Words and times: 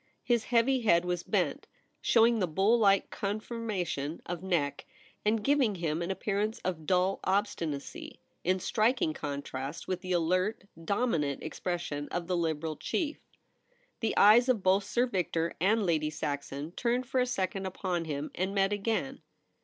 His 0.23 0.45
heavy 0.45 0.81
head 0.81 1.05
was 1.05 1.21
bent, 1.21 1.67
showing 2.01 2.39
the 2.39 2.47
bull 2.47 2.79
like 2.79 3.11
conformation 3.11 4.19
of 4.25 4.41
neck, 4.41 4.87
and 5.23 5.43
giving 5.43 5.75
him 5.75 6.01
an 6.01 6.09
appearance 6.09 6.57
of 6.65 6.87
dull 6.87 7.19
obstinacy, 7.23 8.19
in 8.43 8.59
striking 8.59 9.13
contrast 9.13 9.87
with 9.87 10.01
the 10.01 10.11
alert, 10.13 10.63
dominant 10.83 11.43
expression 11.43 12.07
of 12.07 12.25
the 12.25 12.35
Liberal 12.35 12.77
chief. 12.77 13.19
The 13.99 14.17
eyes 14.17 14.49
of 14.49 14.63
both 14.63 14.85
Sir 14.85 15.05
Victor 15.05 15.53
and 15.61 15.85
Lady 15.85 16.09
Saxon 16.09 16.71
turned 16.71 17.05
for 17.05 17.19
a 17.19 17.27
second 17.27 17.67
upon 17.67 18.05
him, 18.05 18.31
and 18.33 18.55
met 18.55 18.73
again. 18.73 19.21